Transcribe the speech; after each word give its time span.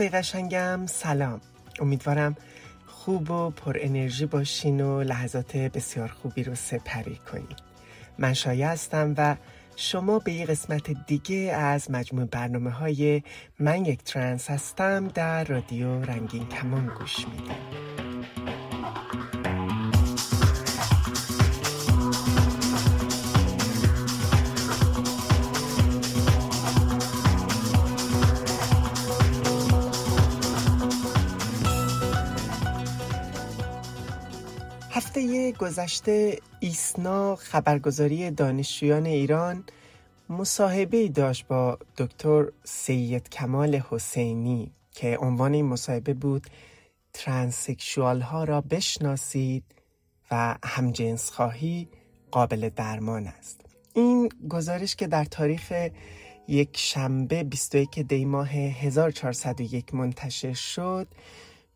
دوست 0.00 0.14
قشنگم. 0.14 0.86
سلام. 0.86 1.40
امیدوارم 1.80 2.36
خوب 2.86 3.30
و 3.30 3.50
پر 3.50 3.76
انرژی 3.80 4.26
باشین 4.26 4.80
و 4.80 5.02
لحظات 5.02 5.56
بسیار 5.56 6.08
خوبی 6.08 6.42
رو 6.42 6.54
سپری 6.54 7.16
کنین. 7.32 7.56
من 8.18 8.34
شایع 8.34 8.66
هستم 8.66 9.14
و 9.16 9.36
شما 9.76 10.18
به 10.18 10.32
یه 10.32 10.46
قسمت 10.46 11.06
دیگه 11.06 11.36
از 11.36 11.90
مجموع 11.90 12.24
برنامه 12.24 12.70
های 12.70 13.22
من 13.58 13.84
یک 13.84 14.02
ترنس 14.02 14.50
هستم 14.50 15.08
در 15.08 15.44
رادیو 15.44 16.02
رنگین 16.02 16.48
کمان 16.48 16.90
گوش 16.98 17.16
میدم 17.18 18.09
هفته 35.20 35.52
گذشته 35.52 36.38
ایسنا 36.60 37.36
خبرگزاری 37.36 38.30
دانشجویان 38.30 39.06
ایران 39.06 39.64
مصاحبه 40.28 41.08
داشت 41.08 41.46
با 41.46 41.78
دکتر 41.96 42.48
سید 42.64 43.28
کمال 43.28 43.82
حسینی 43.90 44.72
که 44.92 45.18
عنوان 45.20 45.54
این 45.54 45.64
مصاحبه 45.66 46.14
بود 46.14 46.46
ترانسکشوال 47.12 48.20
ها 48.20 48.44
را 48.44 48.60
بشناسید 48.60 49.64
و 50.30 50.56
همجنس 50.64 51.30
خواهی 51.30 51.88
قابل 52.30 52.68
درمان 52.76 53.26
است. 53.26 53.60
این 53.94 54.28
گزارش 54.48 54.96
که 54.96 55.06
در 55.06 55.24
تاریخ 55.24 55.72
یک 56.48 56.76
شنبه 56.76 57.42
21 57.42 57.98
دی 57.98 58.24
ماه 58.24 58.48
1401 58.48 59.94
منتشر 59.94 60.52
شد 60.52 61.08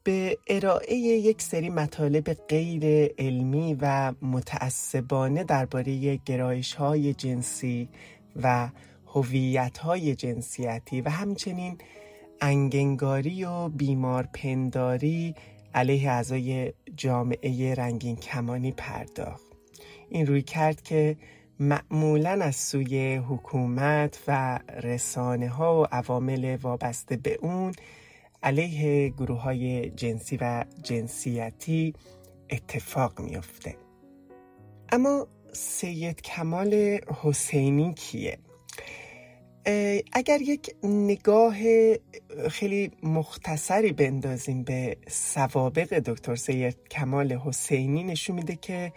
به 0.05 0.39
ارائه 0.47 0.97
یک 0.97 1.43
سری 1.43 1.71
مطالب 1.71 2.33
غیر 2.33 3.13
علمی 3.19 3.77
و 3.81 4.13
متعصبانه 4.23 5.45
درباره 5.45 6.17
گرایش 6.17 6.75
های 6.75 7.15
جنسی 7.15 7.89
و 8.43 8.69
هویت 9.07 9.79
های 9.79 10.15
جنسیتی 10.15 11.01
و 11.01 11.09
همچنین 11.09 11.79
انگنگاری 12.41 13.45
و 13.45 13.69
بیمارپنداری 13.69 15.35
علیه 15.75 16.11
اعضای 16.11 16.73
جامعه 16.97 17.75
رنگین 17.75 18.17
کمانی 18.17 18.73
پرداخت. 18.73 19.47
این 20.09 20.27
روی 20.27 20.43
کرد 20.43 20.83
که 20.83 21.17
معمولا 21.61 22.31
از 22.31 22.57
سوی 22.57 23.15
حکومت 23.17 24.23
و 24.29 24.59
رسانه 24.83 25.49
ها 25.49 25.83
و 25.83 25.87
عوامل 25.93 26.57
وابسته 26.63 27.17
به 27.17 27.39
اون 27.43 27.73
علیه 28.45 29.09
گروه 29.09 29.41
های 29.41 29.91
جنسی 29.91 30.37
و 30.41 30.65
جنسیتی 30.83 31.95
اتفاق 32.51 33.21
میافته 33.21 33.77
اما 34.93 35.27
سید 35.53 36.23
کمال 36.23 37.01
حسینی 37.23 37.95
کیه؟ 37.95 38.39
اگر 40.13 40.43
یک 40.43 40.75
نگاه 40.83 41.55
خیلی 42.51 42.91
مختصری 43.03 43.93
بندازیم 43.93 44.63
به 44.63 44.97
سوابق 45.09 45.99
دکتر 45.99 46.35
سید 46.35 46.89
کمال 46.91 47.33
حسینی 47.33 48.03
نشون 48.05 48.37
میده 48.37 48.57
که 48.57 48.93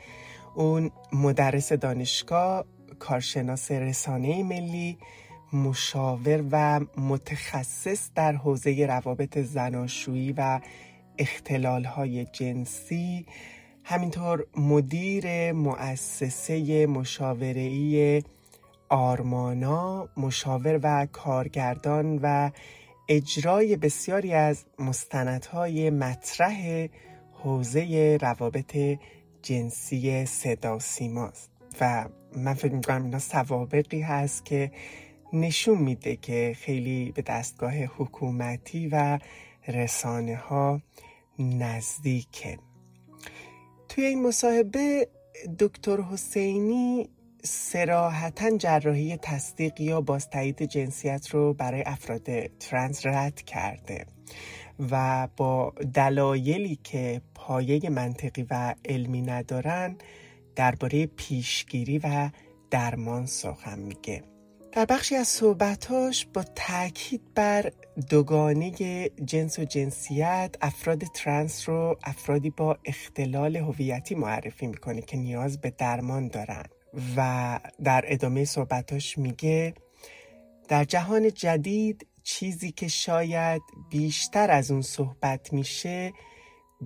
اون 0.55 0.91
مدرس 1.13 1.73
دانشگاه 1.73 2.65
کارشناس 2.99 3.71
رسانه 3.71 4.43
ملی 4.43 4.97
مشاور 5.53 6.43
و 6.51 6.79
متخصص 6.97 8.09
در 8.15 8.31
حوزه 8.31 8.85
روابط 8.85 9.37
زناشویی 9.37 10.33
و 10.37 10.59
های 11.85 12.25
جنسی 12.25 13.25
همینطور 13.83 14.45
مدیر 14.57 15.51
مؤسسه 15.51 16.85
مشاوره‌ای 16.87 18.23
آرمانا 18.89 20.09
مشاور 20.17 20.79
و 20.83 21.05
کارگردان 21.05 22.19
و 22.23 22.51
اجرای 23.09 23.75
بسیاری 23.75 24.33
از 24.33 24.65
مستندهای 24.79 25.89
مطرح 25.89 26.87
حوزه 27.33 28.17
روابط 28.21 28.77
جنسی 29.41 30.25
صدا 30.25 30.79
سیماست. 30.79 31.51
و 31.81 32.05
من 32.37 32.53
فکر 32.53 32.73
می‌کنم 32.73 33.03
اینا 33.03 33.19
سوابقی 33.19 34.01
هست 34.01 34.45
که 34.45 34.71
نشون 35.33 35.77
میده 35.77 36.15
که 36.15 36.55
خیلی 36.59 37.11
به 37.11 37.21
دستگاه 37.21 37.83
حکومتی 37.83 38.87
و 38.87 39.19
رسانه 39.67 40.35
ها 40.35 40.81
نزدیکه. 41.39 42.57
توی 43.89 44.05
این 44.05 44.27
مصاحبه 44.27 45.07
دکتر 45.59 46.01
حسینی 46.01 47.09
سراحتا 47.43 48.57
جراحی 48.57 49.17
تصدیق 49.17 49.81
یا 49.81 50.01
بازتایید 50.01 50.61
جنسیت 50.63 51.29
رو 51.29 51.53
برای 51.53 51.83
افراد 51.85 52.47
ترنس 52.47 53.05
رد 53.05 53.41
کرده 53.41 54.05
و 54.91 55.27
با 55.37 55.73
دلایلی 55.93 56.79
که 56.83 57.21
پایه 57.35 57.89
منطقی 57.89 58.45
و 58.49 58.75
علمی 58.85 59.21
ندارن 59.21 59.95
درباره 60.55 61.05
پیشگیری 61.05 61.99
و 61.99 62.29
درمان 62.71 63.25
سخن 63.25 63.79
میگه. 63.79 64.23
در 64.77 64.85
بخشی 64.85 65.15
از 65.15 65.27
صحبتاش 65.27 66.25
با 66.33 66.43
تاکید 66.55 67.21
بر 67.35 67.71
دوگانه 68.09 68.71
جنس 69.25 69.59
و 69.59 69.63
جنسیت 69.63 70.55
افراد 70.61 71.03
ترنس 71.03 71.69
رو 71.69 71.97
افرادی 72.03 72.49
با 72.49 72.77
اختلال 72.85 73.55
هویتی 73.55 74.15
معرفی 74.15 74.67
می‌کنه 74.67 75.01
که 75.01 75.17
نیاز 75.17 75.61
به 75.61 75.69
درمان 75.69 76.27
دارن. 76.27 76.63
و 77.17 77.59
در 77.83 78.03
ادامه 78.07 78.45
صحبتاش 78.45 79.17
میگه 79.17 79.73
در 80.67 80.83
جهان 80.83 81.33
جدید 81.33 82.07
چیزی 82.23 82.71
که 82.71 82.87
شاید 82.87 83.61
بیشتر 83.89 84.51
از 84.51 84.71
اون 84.71 84.81
صحبت 84.81 85.53
میشه 85.53 86.13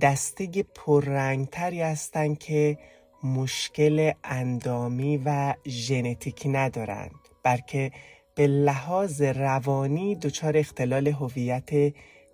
دسته 0.02 0.64
پررنگتری 0.76 1.82
هستن 1.82 2.36
که 2.36 2.78
مشکل 3.24 4.12
اندامی 4.24 5.18
و 5.26 5.54
ژنتیکی 5.68 6.50
ندارند 6.50 7.21
بلکه 7.44 7.92
به 8.36 8.48
لحاظ 8.48 9.22
روانی 9.22 10.16
دچار 10.16 10.58
اختلال 10.58 11.08
هویت 11.08 11.94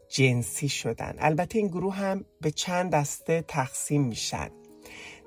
جنسی 0.10 0.70
شدن. 0.70 1.16
البته 1.20 1.60
این 1.60 1.68
گروه 1.68 1.96
هم 1.96 2.26
به 2.42 2.52
چند 2.52 2.92
دسته 2.92 3.44
تقسیم 3.48 4.02
میشن. 4.02 4.50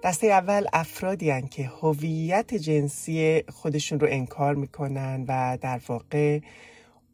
دسته 0.04 0.26
اول 0.26 0.66
افرادی 0.72 1.30
هن 1.30 1.46
که 1.46 1.70
هویت 1.82 2.54
جنسی 2.54 3.42
خودشون 3.48 4.00
رو 4.00 4.06
انکار 4.10 4.54
می‌کنن 4.54 5.24
و 5.28 5.58
در 5.60 5.80
واقع 5.88 6.40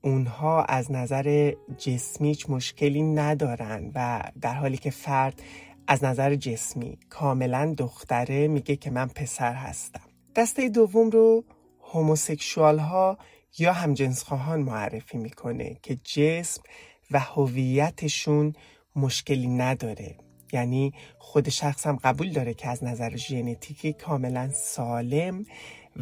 اونها 0.03 0.65
از 0.65 0.93
نظر 0.93 1.53
جسمی 1.79 2.29
هیچ 2.29 2.51
مشکلی 2.51 3.03
ندارن 3.03 3.91
و 3.95 4.23
در 4.41 4.55
حالی 4.55 4.77
که 4.77 4.91
فرد 4.91 5.43
از 5.89 6.05
نظر 6.05 6.35
جسمی 6.35 6.99
کاملا 7.11 7.75
دختره 7.79 8.49
میگه 8.49 8.77
که 8.77 8.91
من 8.91 9.07
پسر 9.07 9.53
هستم. 9.55 10.01
دسته 10.37 10.69
دوم 10.69 11.11
رو 11.11 11.45
هوموسکشوال 11.93 12.79
ها 12.79 13.19
یا 13.59 13.73
همجنسخواهان 13.73 14.61
معرفی 14.61 15.19
می‌کنه 15.19 15.77
که 15.83 15.97
جسم 15.97 16.63
و 17.11 17.19
هویتشون 17.19 18.53
مشکلی 18.97 19.47
نداره. 19.47 20.17
یعنی 20.53 20.93
خود 21.19 21.49
شخص 21.49 21.87
هم 21.87 21.97
قبول 21.97 22.33
داره 22.33 22.55
که 22.55 22.69
از 22.69 22.85
نظر 22.85 23.17
ژنتیکی 23.17 23.93
کاملا 23.93 24.51
سالم 24.51 25.45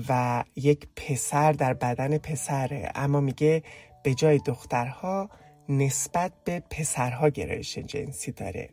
و 0.08 0.44
یک 0.56 0.88
پسر 0.96 1.52
در 1.52 1.74
بدن 1.74 2.18
پسره. 2.18 2.92
اما 2.94 3.20
میگه 3.20 3.62
به 4.02 4.14
جای 4.14 4.38
دخترها 4.38 5.30
نسبت 5.68 6.32
به 6.44 6.62
پسرها 6.70 7.28
گرایش 7.28 7.78
جنسی 7.78 8.32
داره. 8.32 8.70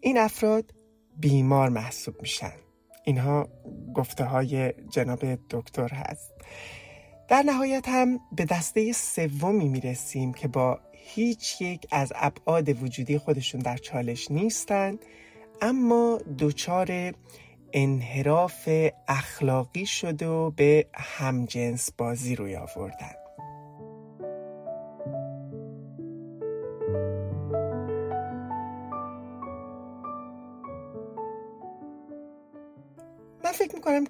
این 0.00 0.18
افراد 0.18 0.74
بیمار 1.16 1.68
محسوب 1.68 2.22
میشن. 2.22 2.61
اینها 3.04 3.48
گفته 3.94 4.24
های 4.24 4.72
جناب 4.90 5.20
دکتر 5.50 5.88
هست. 5.88 6.32
در 7.28 7.42
نهایت 7.42 7.88
هم 7.88 8.20
به 8.32 8.44
دسته 8.44 8.92
سومی 8.92 9.68
می‌رسیم 9.68 10.32
که 10.32 10.48
با 10.48 10.80
هیچ 10.92 11.60
یک 11.60 11.86
از 11.90 12.12
ابعاد 12.16 12.82
وجودی 12.82 13.18
خودشون 13.18 13.60
در 13.60 13.76
چالش 13.76 14.30
نیستند 14.30 14.98
اما 15.62 16.20
دچار 16.38 17.12
انحراف 17.72 18.68
اخلاقی 19.08 19.86
شده 19.86 20.26
و 20.26 20.50
به 20.50 20.86
همجنس 20.94 21.90
بازی 21.98 22.36
روی 22.36 22.56
آوردن. 22.56 23.21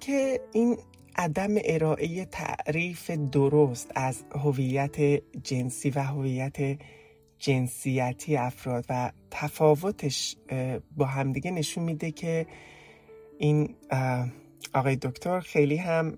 فکر 0.03 0.11
می‌کنم 0.11 0.37
که 0.37 0.39
این 0.53 0.77
عدم 1.15 1.55
ارائه 1.65 2.25
تعریف 2.25 3.11
درست 3.11 3.91
از 3.95 4.23
هویت 4.31 5.21
جنسی 5.43 5.89
و 5.89 5.99
هویت 5.99 6.77
جنسیتی 7.39 8.37
افراد 8.37 8.85
و 8.89 9.11
تفاوتش 9.31 10.35
با 10.97 11.05
همدیگه 11.05 11.51
نشون 11.51 11.83
میده 11.83 12.11
که 12.11 12.45
این 13.37 13.75
آقای 14.73 14.95
دکتر 14.95 15.39
خیلی 15.39 15.77
هم 15.77 16.17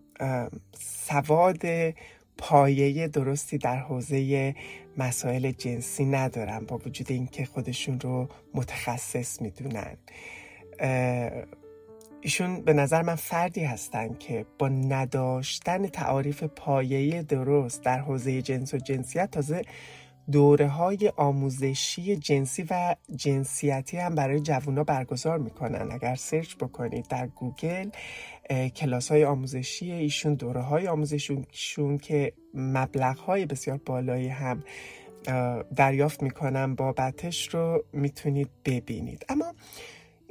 سواد 0.80 1.62
پایه 2.38 3.08
درستی 3.08 3.58
در 3.58 3.78
حوزه 3.78 4.56
مسائل 4.98 5.52
جنسی 5.52 6.06
ندارن 6.06 6.60
با 6.60 6.78
وجود 6.78 7.12
اینکه 7.12 7.46
خودشون 7.46 8.00
رو 8.00 8.28
متخصص 8.54 9.42
می‌دونن. 9.42 9.98
ایشون 12.26 12.62
به 12.62 12.74
نظر 12.74 13.02
من 13.02 13.16
فردی 13.16 13.64
هستن 13.64 14.14
که 14.14 14.46
با 14.60 14.70
نداشتن 14.70 15.88
تعاریف 15.88 16.44
پایه 16.44 17.24
درست 17.24 17.84
در 17.84 18.00
حوزه 18.00 18.42
جنس 18.42 18.74
و 18.74 18.78
جنسیت 18.78 19.32
تازه 19.32 19.62
دوره 20.32 20.68
های 20.68 21.12
آموزشی 21.18 22.16
جنسی 22.16 22.68
و 22.70 22.96
جنسیتی 23.16 23.98
هم 23.98 24.16
برای 24.16 24.40
جوونا 24.40 24.84
برگزار 24.84 25.38
می‌کنن. 25.38 25.92
اگر 25.92 26.16
search 26.16 26.56
بکنید 26.56 27.08
در 27.08 27.28
گوگل 27.28 27.90
کلاس 28.76 29.12
های 29.12 29.26
آموزشی 29.26 29.92
ایشون 29.92 30.34
دوره 30.34 30.62
های 30.62 30.88
آموزشیشون 30.88 31.98
که 31.98 32.34
مبلغ 32.54 33.18
های 33.18 33.46
بسیار 33.46 33.80
بالایی 33.86 34.28
هم 34.28 34.64
دریافت 35.76 36.24
می‌کنن 36.24 36.76
بابتش 36.76 37.50
رو 37.50 37.86
می‌تونید 37.94 38.50
ببینید. 38.66 39.26
اما 39.30 39.54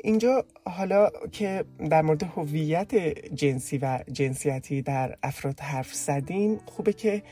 اینجا 0.04 0.44
حالا 0.66 1.10
که 1.32 1.64
در 1.90 2.02
مورد 2.02 2.22
هویت 2.22 2.94
جنسی 3.34 3.78
و 3.78 3.98
جنسیتی 4.12 4.82
در 4.82 5.18
افراد 5.22 5.60
حرف 5.60 5.94
زدیم 5.94 6.60
خوبه 6.66 6.92
که 6.92 7.22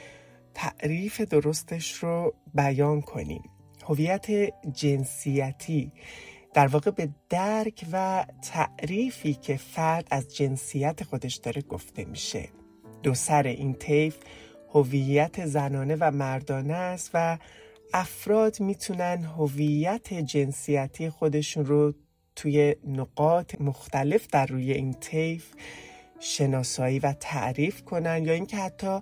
تعریف 0.55 1.21
درستش 1.21 1.93
رو 1.93 2.35
بیان 2.55 3.01
کنیم. 3.01 3.43
هویت 3.89 4.27
جنسیتی 4.73 5.93
در 6.55 6.67
واقع 6.67 6.91
به 6.91 7.09
درک 7.29 7.87
و 7.93 8.27
تعریفی 8.43 9.35
که 9.35 9.57
فرد 9.57 10.09
از 10.11 10.37
جنسیت 10.37 11.05
خودش 11.05 11.35
داره 11.35 11.63
گفته 11.63 12.05
میشه. 12.05 12.49
دو 13.03 13.15
سر 13.15 13.43
این 13.43 13.75
طیف 13.75 14.17
هویت 14.75 15.47
زنانه 15.47 15.97
و 16.01 16.11
مردانه 16.11 16.75
است 16.75 17.11
و 17.15 17.39
افراد 17.95 18.61
می‌تونن 18.61 19.25
هویت 19.25 20.15
جنسیتی 20.15 21.11
خودشون 21.11 21.65
رو 21.65 21.93
توی 22.37 22.77
نقاط 22.87 23.61
مختلف 23.61 24.27
در 24.27 24.47
روی 24.47 24.73
این 24.73 24.93
طیف 24.93 25.53
شناسایی 26.21 26.99
و 26.99 27.13
تعریف 27.13 27.83
کنن 27.83 28.25
یا 28.25 28.33
اینکه 28.33 28.57
حتی 28.57 29.01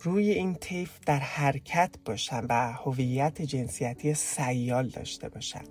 روی 0.00 0.30
این 0.30 0.54
طیف 0.54 0.98
در 1.06 1.18
حرکت 1.18 1.94
باشن 2.04 2.46
و 2.48 2.72
هویت 2.72 3.42
جنسیتی 3.42 4.14
سیال 4.14 4.88
داشته 4.88 5.28
باشن. 5.28 5.62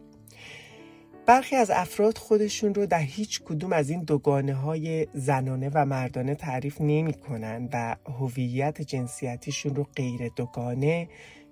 برخی 1.25 1.55
از 1.55 1.69
افراد 1.69 2.17
خودشون 2.17 2.73
رو 2.73 2.85
در 2.85 3.01
هیچ 3.01 3.41
کدوم 3.41 3.73
از 3.73 3.89
این 3.89 4.03
دوگانه 4.03 4.53
های 4.53 5.07
زنانه 5.13 5.71
و 5.73 5.85
مردانه 5.85 6.35
تعریف 6.35 6.81
نمی 6.81 7.13
کنن 7.13 7.69
و 7.73 7.95
هویت 8.05 8.81
جنسیتیشون 8.81 9.75
رو 9.75 9.83
غیر 9.95 10.27
دوگانه 10.35 11.09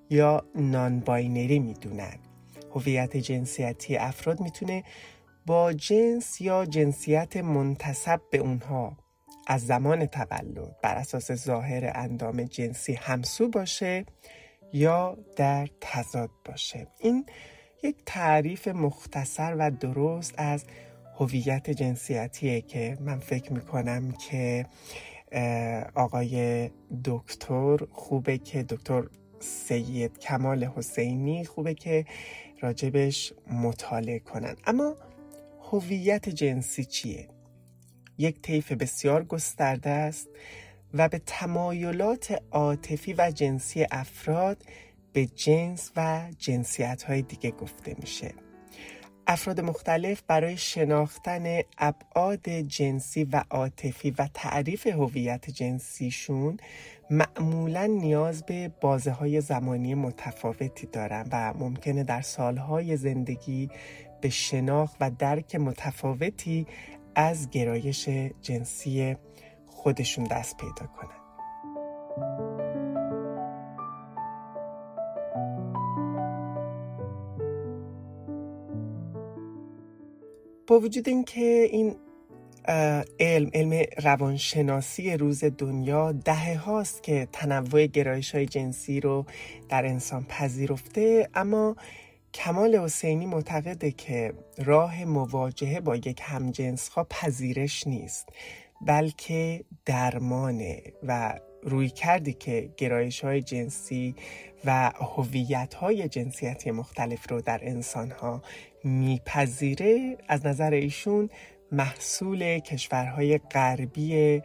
یا 0.10 0.46
non-binary 0.56 1.60
می‌دونن. 1.60 2.18
هویت 2.76 3.18
جنسیتی 3.18 3.98
افراد 3.98 4.42
می‌تونه 4.42 4.84
با 5.46 5.74
جنس 5.74 6.42
یا 6.42 6.66
جنسیت 6.66 7.38
منتسب 7.38 8.22
به 8.32 8.38
اونها. 8.38 8.98
از 9.48 9.66
زمان 9.66 10.06
تولد 10.06 10.82
بر 10.82 10.96
اساس 10.96 11.32
ظاهر 11.32 11.92
اندام 11.96 12.44
جنسی 12.44 12.94
همسو 12.94 13.48
باشه 13.48 14.06
یا 14.74 15.18
در 15.36 15.68
تضاد 15.82 16.30
باشه. 16.46 16.88
این 17.00 17.26
یک 17.84 17.96
تعریف 18.06 18.68
مختصر 18.68 19.56
و 19.60 19.72
درست 19.72 20.34
از 20.38 20.66
هویت 21.20 21.70
جنسیتیه 21.70 22.62
که 22.62 22.98
من 23.02 23.20
فکر 23.20 23.54
می‌کنم 23.54 24.12
که 24.12 24.66
آقای 25.96 26.70
دکتر 27.06 27.78
خوبه 27.92 28.38
که 28.38 28.64
دکتر 28.64 29.04
سید 29.40 30.20
کمال 30.20 30.64
حسینی 30.64 31.46
خوبه 31.46 31.74
که 31.74 32.06
راجبش 32.62 33.34
مطالعه 33.52 34.20
کنن. 34.20 34.56
اما 34.68 34.96
هویت 35.71 36.30
جنسی 36.30 36.86
چیه؟ 36.86 37.27
یک 38.18 38.42
طیف 38.42 38.71
بسیار 38.71 39.24
گسترده 39.24 39.89
است 39.89 40.30
و 40.94 41.10
به 41.10 41.21
تمایلات 41.25 42.42
عاطفی 42.51 43.13
و 43.13 43.31
جنسی 43.31 43.86
افراد 43.92 44.63
به 45.13 45.25
جنس 45.25 45.92
و 45.95 46.27
جنسیت 46.38 47.04
های 47.04 47.21
دیگه 47.21 47.51
گفته 47.51 47.95
میشه 48.00 48.33
افراد 49.27 49.62
مختلف 49.62 50.21
برای 50.27 50.57
شناختن 50.57 51.62
ابعاد 51.77 52.50
جنسی 52.50 53.24
و 53.24 53.44
عاطفی 53.50 54.12
و 54.12 54.30
تعریف 54.33 54.88
هویت 54.88 55.50
جنسیشون 55.50 56.57
معمولا 57.12 57.86
نیاز 57.86 58.44
به 58.44 58.72
بازه 58.82 59.12
های 59.12 59.42
زمانی 59.42 59.96
متفاوتی 59.96 60.88
دارن 60.88 61.28
و 61.32 61.54
ممکنه 61.54 62.04
در 62.04 62.22
سالهای 62.22 62.98
زندگی 62.98 63.70
به 64.22 64.30
شناخت 64.30 64.98
و 65.00 65.12
درک 65.20 65.56
متفاوتی 65.56 66.68
از 67.16 67.50
گرایش 67.50 68.10
جنسی 68.42 69.16
خودشون 69.66 70.24
دست 70.24 70.58
پیدا 70.58 70.88
کنن. 70.88 71.20
با 80.68 80.80
وجود 80.80 81.10
اینکه 81.10 81.68
این 81.72 81.96
علم 83.19 83.50
علم 83.54 83.86
روانشناسی 84.04 85.18
روز 85.18 85.44
دنیا 85.44 86.11
دهه 86.11 86.57
هاست 86.57 87.04
که 87.04 87.28
تنوع 87.31 87.85
گرایش 87.85 88.35
های 88.35 88.45
جنسی 88.45 88.99
رو 88.99 89.26
در 89.69 89.85
انسان 89.85 90.26
پذیرفته. 90.30 91.30
اما 91.33 91.76
کمال 92.33 92.76
حسینی 92.76 93.26
معتقده 93.26 93.92
که 93.92 94.33
راه 94.57 95.06
مواجهه 95.06 95.80
با 95.80 95.95
یک 95.95 96.21
همجنس 96.23 96.90
ها 96.90 97.07
پذیرش 97.09 97.88
نیست 97.88 98.30
بلکه 98.81 99.64
درمانه 99.85 100.81
و 101.04 101.40
روی 101.64 101.90
کردی 101.90 102.33
که 102.33 102.69
گرایش 102.78 103.23
های 103.23 103.42
جنسی 103.42 104.16
و 104.66 104.92
هویت 105.16 105.73
های 105.73 106.07
جنسیتی 106.07 106.71
مختلف 106.71 107.31
رو 107.31 107.42
در 107.42 107.59
انسان 107.64 108.11
ها 108.11 108.42
میپذیره. 108.83 110.18
از 110.28 110.45
نظر 110.45 110.73
ایشون 110.73 111.30
محصول 111.71 112.59
کشورهای 112.59 113.38
غربی 113.38 114.42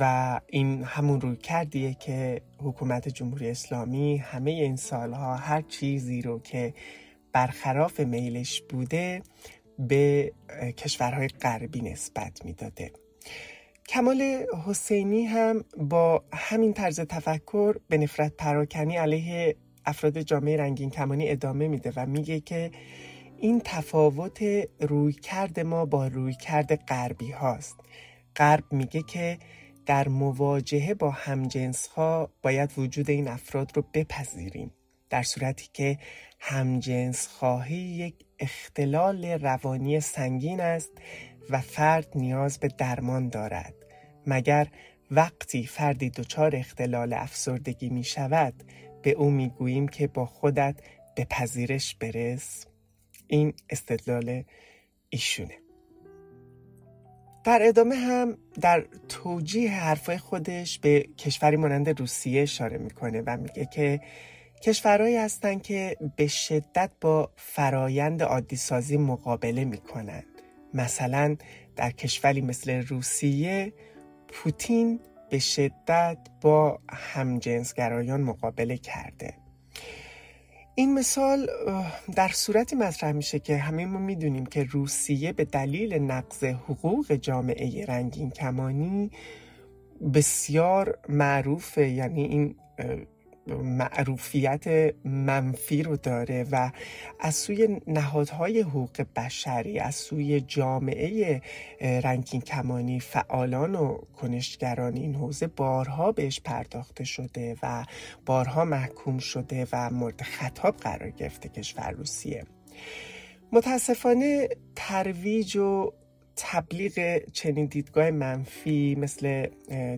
و 0.00 0.40
این 0.46 0.82
همون 0.84 1.20
روی 1.20 1.36
کردیه 1.36 1.94
که 1.94 2.40
حکومت 2.58 3.08
جمهوری 3.08 3.50
اسلامی 3.50 4.16
همه 4.16 4.50
این 4.50 4.76
سالها 4.76 5.36
هر 5.36 5.60
چیزی 5.62 6.22
رو 6.22 6.38
که 6.38 6.74
برخلاف 7.32 8.00
میلش 8.00 8.62
بوده 8.62 9.22
به 9.78 10.32
کشورهای 10.76 11.28
غربی 11.28 11.80
نسبت 11.80 12.44
می‌داده. 12.44 12.92
کمال 13.88 14.46
حسینی 14.66 15.24
هم 15.24 15.64
با 15.76 16.24
همین 16.32 16.72
طرز 16.72 17.00
تفکر 17.00 17.76
به 17.88 17.98
نفرت 17.98 18.32
پراکنی 18.36 18.96
علیه 18.96 19.56
افراد 19.86 20.20
جامعه 20.20 20.56
رنگین 20.56 20.90
کمانی 20.90 21.30
ادامه 21.30 21.68
میده 21.68 21.92
و 21.96 22.06
میگه 22.06 22.40
که 22.40 22.70
این 23.40 23.60
تفاوت 23.64 24.38
روی 24.80 25.12
کرد 25.12 25.60
ما 25.60 25.84
با 25.84 26.06
روی 26.06 26.34
کرد 26.34 26.84
غربی 26.84 27.30
هاست. 27.30 27.76
غرب 28.36 28.64
میگه 28.70 29.02
که 29.02 29.38
در 29.86 30.08
مواجهه 30.08 30.94
با 30.94 31.10
همجنس 31.10 31.86
ها 31.86 32.30
باید 32.42 32.72
وجود 32.78 33.10
این 33.10 33.28
افراد 33.28 33.72
رو 33.74 33.84
بپذیریم 33.94 34.72
در 35.10 35.22
صورتی 35.22 35.68
که 35.72 35.98
همجنس 36.40 37.26
خواهی 37.26 37.76
یک 37.76 38.14
اختلال 38.38 39.24
روانی 39.24 40.00
سنگین 40.00 40.60
است 40.60 40.92
و 41.50 41.60
فرد 41.60 42.08
نیاز 42.14 42.58
به 42.58 42.68
درمان 42.68 43.28
دارد. 43.28 43.74
مگر 44.26 44.68
وقتی 45.10 45.66
فردی 45.66 46.10
دچار 46.10 46.56
اختلال 46.56 47.12
افسردگی 47.12 47.88
می 47.88 48.04
شود 48.04 48.54
به 49.02 49.10
او 49.10 49.30
می 49.30 49.48
گوییم 49.48 49.88
که 49.88 50.06
با 50.06 50.26
خودت 50.26 50.80
به 51.16 51.24
پذیرش 51.24 51.94
برس؟ 51.94 52.67
این 53.28 53.54
استدلال 53.70 54.44
ایشونه. 55.08 55.54
در 57.44 57.58
ادامه 57.62 57.94
هم 57.94 58.38
در 58.60 58.84
توجیه 59.08 59.70
حرفای 59.70 60.18
خودش 60.18 60.78
به 60.78 61.02
کشوری 61.18 61.56
مانند 61.56 62.00
روسیه 62.00 62.42
اشاره 62.42 62.78
می‌کنه 62.78 63.22
و 63.26 63.36
میگه 63.36 63.68
که 63.72 64.00
کشورهایی 64.62 65.16
هستند 65.16 65.62
که 65.62 65.96
به 66.16 66.26
شدت 66.26 66.90
با 67.00 67.30
فرایند 67.36 68.22
عادی 68.22 68.56
مقابله 68.96 69.64
می‌کنند. 69.64 70.26
مثلا 70.74 71.36
در 71.76 71.90
کشوری 71.90 72.40
مثل 72.40 72.70
روسیه 72.70 73.72
پوتین 74.28 75.00
به 75.30 75.38
شدت 75.38 76.18
با 76.40 76.80
همجنسگرایان 76.90 78.20
مقابله 78.20 78.76
کرده. 78.76 79.34
این 80.78 80.94
مثال 80.94 81.46
در 82.14 82.28
صورتی 82.28 82.76
مطرح 82.76 83.12
میشه 83.12 83.38
که 83.38 83.56
همه 83.56 83.86
ما 83.86 83.98
می‌دونیم 83.98 84.46
که 84.46 84.64
روسیه 84.64 85.32
به 85.32 85.44
دلیل 85.44 85.94
نقض 85.94 86.44
حقوق 86.44 87.12
جامعه 87.12 87.84
رنگین 87.84 88.30
کمانی 88.30 89.10
بسیار 90.14 90.98
معروفه. 91.08 91.88
یعنی 91.88 92.22
این 92.24 92.54
معروفیت 93.56 94.94
منفی 95.04 95.82
رو 95.82 95.96
داره 95.96 96.46
و 96.52 96.70
از 97.20 97.34
سوی 97.34 97.80
نهادهای 97.86 98.60
حقوق 98.60 99.06
بشری 99.16 99.78
از 99.78 99.94
سوی 99.94 100.40
جامعه 100.40 101.42
رنگین 101.80 102.40
کمانی 102.40 103.00
فعالان 103.00 103.74
و 103.74 103.98
کنشگران 104.16 104.96
این 104.96 105.14
حوزه 105.14 105.46
بارها 105.46 106.12
بهش 106.12 106.40
پرداخته 106.40 107.04
شده 107.04 107.56
و 107.62 107.84
بارها 108.26 108.64
محکوم 108.64 109.18
شده 109.18 109.66
و 109.72 109.90
مورد 109.90 110.22
خطاب 110.22 110.76
قرار 110.76 111.10
گرفته 111.10 111.48
کشور 111.48 111.90
روسیه. 111.90 112.44
متاسفانه 113.52 114.48
ترویج 114.76 115.56
و 115.56 115.92
تبلیغ 116.36 117.22
چنین 117.32 117.66
دیدگاه 117.66 118.10
منفی 118.10 118.94
مثل 118.94 119.46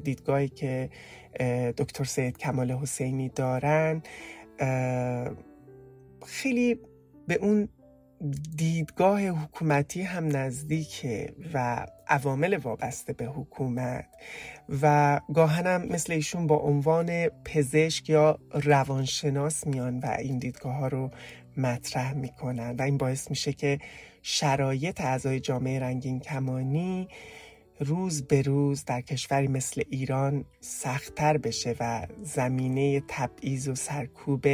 دیدگاهی 0.05 0.49
که 0.49 0.91
دکتر 1.77 2.05
سید 2.05 2.39
کمال 2.39 2.71
حسینی 2.71 3.29
دارن. 3.29 4.03
خیلی 6.27 6.79
به 7.29 7.35
اون 7.35 7.69
دیدگاه 8.57 9.29
حکومتی 9.29 10.03
هم 10.03 10.37
نزدیکه 10.37 11.35
و 11.55 11.87
عوامل 12.09 12.57
وابسته 12.57 13.13
به 13.13 13.25
حکومت 13.25 14.07
و 14.83 15.21
گاهنم 15.35 15.89
مثل 15.89 16.13
ایشون 16.13 16.47
با 16.47 16.57
عنوان 16.57 17.29
پزشک 17.29 18.11
یا 18.11 18.39
روانشناس 18.53 19.67
میان 19.67 19.99
و 19.99 20.17
این 20.19 20.39
دیدگاه 20.39 20.75
ها 20.75 20.89
رو 20.89 21.11
مطرح 21.57 22.13
می‌کنن. 22.13 22.77
و 22.79 22.83
این 22.83 22.97
باعث 22.97 23.31
میشه 23.31 23.53
که 23.53 23.79
شرایط 24.23 25.01
اعضای 25.01 25.41
جامعه 25.41 25.81
رنگین 25.81 26.21
کمانی 26.21 27.09
روز 27.81 28.23
به 28.23 28.43
روز 28.43 28.85
در 28.85 29.01
کشوری 29.01 29.49
مثل 29.49 29.83
ایران 29.91 30.45
سختتر 30.61 31.37
بشه 31.37 31.77
و 31.81 32.07
زمینه 32.23 33.03
تبعیض 33.09 33.69
و 33.69 33.75
سرکوب 33.75 34.47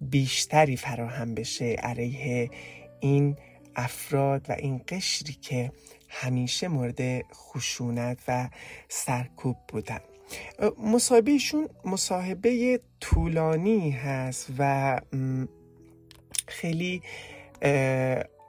بیشتری 0.00 0.76
فراهم 0.76 1.34
بشه 1.34 1.64
علیه 1.64 2.50
این 3.00 3.36
افراد 3.76 4.46
و 4.48 4.52
این 4.52 4.80
قشری 4.88 5.32
که 5.32 5.72
همیشه 6.08 6.68
مورد 6.68 7.24
خشونت 7.34 8.18
و 8.28 8.48
سرکوب 8.88 9.56
بودن. 9.68 10.00
مصاحبهشون 10.78 11.68
مصاحبه 11.84 12.80
طولانی 13.00 13.90
هست 13.90 14.46
و 14.58 15.00
خیلی 16.48 17.02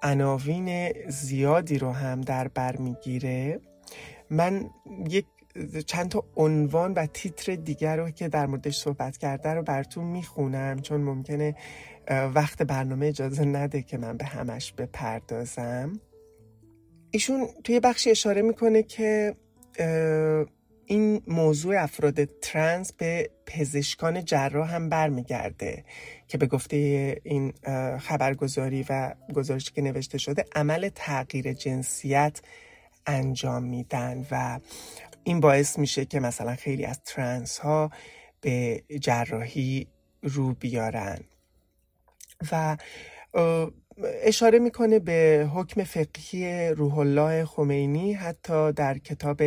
عناوین 0.04 0.94
زیادی 1.10 1.78
رو 1.78 1.92
هم 1.92 2.22
در 2.22 2.48
بر 2.48 2.78
می‌گیره. 2.78 3.60
من 4.30 4.70
یک 5.10 5.26
چند 5.86 6.10
تا 6.10 6.24
عنوان 6.36 6.94
و 6.94 7.06
تیتر 7.06 7.56
دیگر 7.56 7.98
رو 7.98 8.10
که 8.10 8.28
در 8.28 8.46
موردش 8.46 8.78
صحبت 8.78 9.18
کرده 9.18 9.50
رو 9.50 9.64
براتون 9.64 10.04
می‌خونم 10.04 10.80
چون 10.80 11.02
ممکنه 11.02 11.56
وقت 12.10 12.62
برنامه 12.62 13.08
اجازه 13.08 13.46
نده 13.46 13.82
که 13.82 13.98
من 13.98 14.18
به 14.18 14.26
همش 14.26 14.74
بپردازم. 14.74 16.00
ایشون 17.12 17.48
توی 17.64 17.80
بخشی 17.80 18.12
اشاره 18.12 18.42
می‌کنه 18.42 18.84
که 18.84 19.36
این 20.86 21.22
موضوع 21.28 21.84
افراد 21.84 22.26
ترنس 22.26 22.94
به 22.94 23.30
پزشکان 23.46 24.26
جراح 24.26 24.76
هم 24.76 24.90
برمیگرده 24.90 25.86
که 26.28 26.38
به 26.38 26.46
گفته 26.46 26.76
این 27.24 27.54
خبرگزاری 28.00 28.86
و 28.90 29.14
گزارشی 29.36 29.72
که 29.72 29.82
نوشته 29.82 30.18
شده 30.18 30.46
عمل 30.56 30.90
تغییر 30.96 31.54
جنسیت 31.54 32.42
انجام 33.08 33.64
میدن 33.64 34.26
و 34.32 34.60
این 35.24 35.40
باعث 35.40 35.80
میشه 35.80 36.06
که 36.06 36.20
مثلا 36.20 36.56
خیلی 36.56 36.86
از 36.86 37.02
ترنس 37.06 37.58
ها 37.58 37.92
به 38.42 38.84
جراحی 39.02 39.88
رو 40.24 40.54
بیارن. 40.54 41.20
و 42.52 42.78
اشاره 44.24 44.60
می‌کنه 44.60 45.00
به 45.00 45.50
حکم 45.54 45.84
فقهی 45.84 46.70
روح 46.70 46.98
الله 46.98 47.46
خمینی 47.46 48.14
حتی 48.14 48.72
در 48.72 48.98
کتاب 48.98 49.42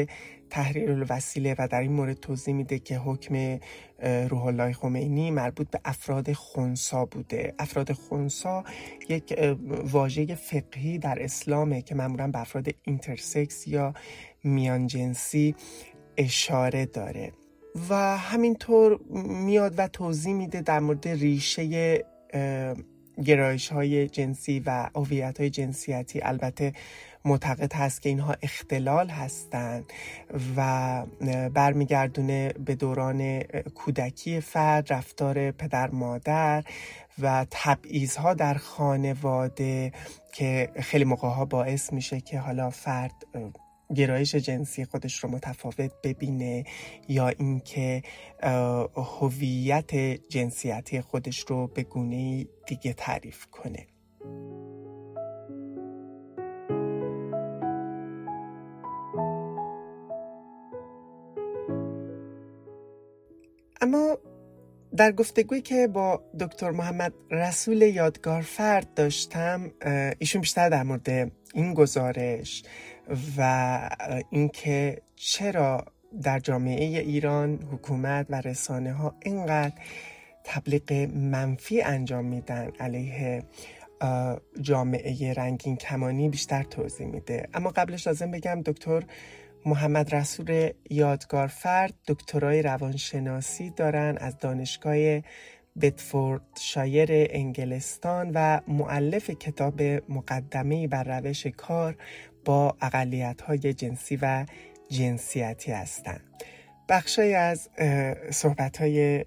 تحریر 0.50 0.92
الوسیله 0.92 1.54
و 1.58 1.68
در 1.68 1.80
این 1.80 1.92
مورد 1.92 2.20
توضیح 2.20 2.54
میده 2.54 2.78
که 2.78 2.98
حکم 2.98 3.58
روح 4.02 4.44
الله 4.44 4.72
خمینی 4.72 5.30
مربوط 5.30 5.70
به 5.70 5.80
افراد 5.84 6.32
خونسا 6.32 7.04
بوده. 7.04 7.54
افراد 7.58 7.92
خونسا 7.92 8.64
یک 9.08 9.38
واژه 9.84 10.34
فقهی 10.34 10.98
در 10.98 11.22
اسلامه 11.22 11.82
که 11.82 11.94
معمولا 11.94 12.28
به 12.28 12.40
افراد 12.40 12.68
اینترسکس 12.82 13.68
یا 13.68 13.94
میان 14.44 14.86
جنسی 14.86 15.54
اشاره 16.16 16.86
داره. 16.86 17.32
و 17.90 18.18
همینطور 18.18 19.00
میاد 19.44 19.74
و 19.78 19.88
توضیح 19.88 20.34
میده 20.34 20.60
در 20.60 20.80
مورد 20.80 21.08
ریشه 21.08 22.04
گرایش 23.24 23.68
های 23.68 24.08
جنسی 24.08 24.62
و 24.66 24.90
هویت 24.94 25.40
های 25.40 25.50
جنسیتی. 25.50 26.20
البته 26.22 26.72
معتقد 27.24 27.72
هست 27.72 28.02
که 28.02 28.08
اینها 28.08 28.34
اختلال 28.42 29.08
هستند 29.08 29.92
و 30.56 31.02
برمیگردونه 31.54 32.48
به 32.48 32.74
دوران 32.74 33.42
کودکی 33.74 34.40
فرد 34.40 34.92
رفتار 34.92 35.50
پدر 35.50 35.90
مادر 35.90 36.64
و 37.18 37.46
تبعیض 37.50 38.16
ها 38.16 38.34
در 38.34 38.54
خانواده 38.54 39.92
که 40.32 40.70
خیلی 40.80 41.04
موقع 41.04 41.28
ها 41.28 41.44
باعث 41.44 41.92
میشه 41.92 42.20
که 42.20 42.38
حالا 42.38 42.70
فرد 42.70 43.14
گرایش 43.94 44.34
جنسی 44.34 44.84
خودش 44.84 45.18
رو 45.18 45.30
متفاوت 45.30 45.90
ببینه 46.04 46.64
یا 47.08 47.28
اینکه 47.28 48.02
هویت 49.20 49.94
جنسیتی 50.28 51.00
خودش 51.00 51.40
رو 51.40 51.66
به 51.66 51.82
گونه 51.82 52.46
دیگه 52.66 52.92
تعریف 52.92 53.46
کنه. 53.46 53.86
در 65.00 65.12
گفتگویی 65.12 65.62
که 65.62 65.86
با 65.86 66.22
دکتر 66.40 66.70
محمد 66.70 67.12
رسول 67.30 67.82
یادگار 67.82 68.42
فرد 68.42 68.94
داشتم 68.94 69.70
ایشون 70.18 70.40
بیشتر 70.40 70.68
در 70.68 70.82
مورد 70.82 71.08
این 71.54 71.74
گزارش 71.74 72.62
و 73.36 73.90
اینکه 74.30 75.02
چرا 75.16 75.84
در 76.22 76.38
جامعه 76.38 77.00
ایران 77.00 77.68
حکومت 77.72 78.26
و 78.30 78.40
رسانه 78.40 78.92
ها 78.92 79.14
اینقدر 79.22 79.74
تبلیغ 80.44 80.92
منفی 81.14 81.82
انجام 81.82 82.24
میدن 82.24 82.70
علیه 82.80 83.44
جامعه 84.60 85.32
رنگین 85.32 85.76
کمانی 85.76 86.28
بیشتر 86.28 86.62
توضیح 86.62 87.06
میده. 87.06 87.48
اما 87.54 87.70
قبلش 87.70 88.06
لازم 88.06 88.30
بگم 88.30 88.62
دکتر 88.66 89.02
محمد 89.66 90.14
رسول 90.14 90.70
یادگار 90.90 91.46
فرد 91.46 91.94
دکترای 92.06 92.62
روانشناسی 92.62 93.70
دارن 93.70 94.16
از 94.20 94.38
دانشگاه 94.38 95.20
بتفورد 95.80 96.42
شایر 96.60 97.08
انگلستان 97.12 98.30
و 98.34 98.60
معلف 98.68 99.30
کتاب 99.30 99.82
مقدمه 99.82 100.88
بر 100.88 101.20
روش 101.20 101.46
کار 101.46 101.96
با 102.44 102.76
اقلیت 102.80 103.40
های 103.42 103.74
جنسی 103.74 104.18
و 104.22 104.46
جنسیتی 104.88 105.72
هستند. 105.72 106.20
بخشای 106.88 107.34
از 107.34 107.68
صحبت 108.30 108.76
های 108.76 109.24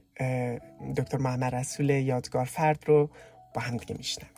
دکتر 0.97 1.17
محمد 1.17 1.55
رسول 1.55 1.89
یادگار 1.89 2.45
فرد 2.45 2.83
رو 2.85 3.09
با 3.53 3.61
هم 3.61 3.77
دیگه 3.77 3.95
میشنم 3.97 4.32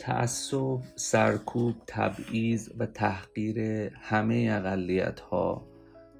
تعصب، 0.00 0.78
سرکوب، 0.96 1.74
تبعیض 1.86 2.70
و 2.78 2.86
تحقیر 2.86 3.58
همه 4.00 4.48
اقلیت 4.52 5.20
ها 5.20 5.66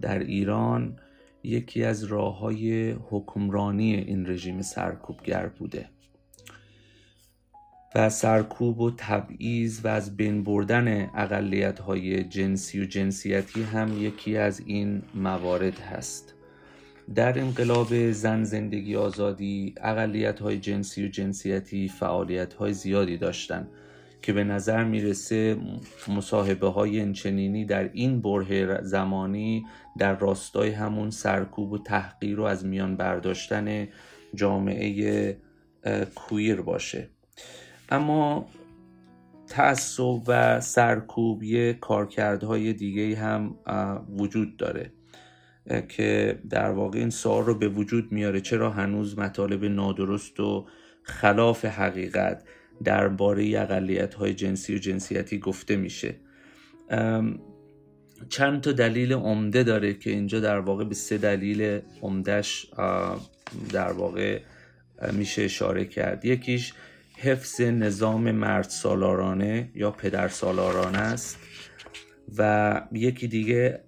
در 0.00 0.18
ایران 0.18 0.96
یکی 1.42 1.84
از 1.84 2.04
راه 2.04 2.38
های 2.38 2.90
حکمرانی 2.90 3.94
این 3.94 4.26
رژیم 4.26 4.62
سرکوبگر 4.62 5.46
بوده 5.46 5.88
و 7.94 8.10
سرکوب 8.10 8.80
و 8.80 8.90
تبعیض 8.96 9.80
و 9.84 9.88
از 9.88 10.16
بین 10.16 10.44
بردن 10.44 11.10
اقلیت 11.14 11.78
های 11.78 12.24
جنسی 12.24 12.80
و 12.80 12.84
جنسیتی 12.84 13.62
هم 13.62 14.02
یکی 14.02 14.36
از 14.36 14.60
این 14.66 15.02
موارد 15.14 15.78
هست. 15.78 16.34
در 17.14 17.38
انقلاب 17.38 18.10
زن 18.12 18.44
زندگی 18.44 18.96
آزادی 18.96 19.74
اقلیت 19.80 20.40
های 20.40 20.58
جنسی 20.58 21.04
و 21.04 21.08
جنسیتی 21.08 21.88
فعالیت 21.88 22.54
های 22.54 22.72
زیادی 22.72 23.16
داشتند 23.16 23.68
که 24.22 24.32
به 24.32 24.44
نظر 24.44 24.84
می‌رسه 24.84 25.56
مصاحبه 26.08 26.68
های 26.68 27.00
انچنینی 27.00 27.64
در 27.64 27.90
این 27.92 28.22
بره 28.22 28.82
زمانی 28.82 29.66
در 29.98 30.18
راستای 30.18 30.70
همون 30.70 31.10
سرکوب 31.10 31.72
و 31.72 31.78
تحقیر 31.78 32.40
و 32.40 32.42
از 32.42 32.66
میان 32.66 32.96
برداشتن 32.96 33.88
جامعه 34.34 35.36
کویر 36.14 36.60
باشه. 36.60 37.08
اما 37.88 38.46
تعصب 39.46 40.20
و 40.26 40.60
سرکوبی 40.60 41.74
کارکردهای 41.74 42.72
دیگه 42.72 43.16
هم 43.16 43.56
وجود 44.18 44.56
داره. 44.56 44.92
که 45.88 46.38
در 46.50 46.70
واقع 46.70 46.98
این 46.98 47.10
سوال 47.10 47.44
رو 47.44 47.54
به 47.54 47.68
وجود 47.68 48.12
میاره. 48.12 48.40
چرا 48.40 48.70
هنوز 48.70 49.18
مطالب 49.18 49.64
نادرست 49.64 50.40
و 50.40 50.66
خلاف 51.02 51.64
حقیقت 51.64 52.42
درباره 52.84 53.60
اقلیت 53.60 54.14
های 54.14 54.34
جنسی 54.34 54.74
و 54.74 54.78
جنسیتی 54.78 55.38
گفته 55.38 55.76
میشه؟ 55.76 56.14
چند 58.28 58.60
تا 58.60 58.72
دلیل 58.72 59.12
عمده 59.12 59.62
داره 59.62 59.94
که 59.94 60.10
اینجا 60.10 60.40
در 60.40 60.58
واقع 60.58 60.84
به 60.84 60.94
سه 60.94 61.18
دلیل 61.18 61.80
عمدهش 62.02 62.66
در 63.72 63.92
واقع 63.92 64.40
میشه 65.12 65.42
اشاره 65.42 65.84
کرد. 65.84 66.24
یکیش 66.24 66.72
حفظ 67.16 67.60
نظام 67.60 68.30
مرد 68.30 68.68
سالارانه 68.68 69.70
یا 69.74 69.90
پدر 69.90 70.28
سالارانه 70.28 70.98
است. 70.98 71.38
و 72.38 72.82
یکی 72.92 73.28
دیگه 73.28 73.80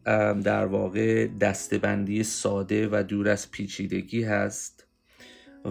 در 0.45 0.67
واقع 0.67 1.27
دستبندی 1.27 2.23
ساده 2.23 2.89
و 2.93 3.03
دور 3.03 3.29
از 3.29 3.51
پیچیدگی 3.51 4.23
هست 4.23 4.87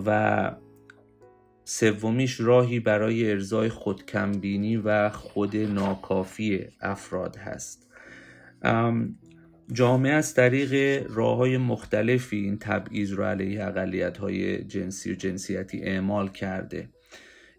و 0.05 0.51
سومیش 1.63 2.39
راهی 2.39 2.79
برای 2.79 3.31
ارزای 3.31 3.69
خودکمبینی 3.69 4.77
و 4.77 5.09
خود 5.09 5.57
ناکافی 5.57 6.67
افراد 6.81 7.35
هست. 7.35 7.87
جامعه 9.73 10.11
از 10.11 10.33
طریق 10.33 11.03
راه 11.09 11.37
های 11.37 11.57
مختلفی 11.57 12.37
این 12.37 12.57
تبعیض 12.59 13.11
رو 13.11 13.23
علیه 13.23 13.65
اقلیت 13.65 14.17
های 14.17 14.63
جنسی 14.63 15.11
و 15.11 15.15
جنسیتی 15.15 15.81
اعمال 15.83 16.27
کرده. 16.29 16.89